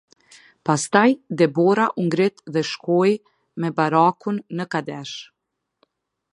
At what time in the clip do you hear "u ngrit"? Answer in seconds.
1.99-2.35